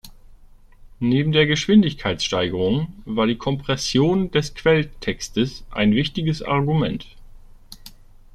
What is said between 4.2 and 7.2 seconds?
des Quelltextes ein gewichtiges Argument.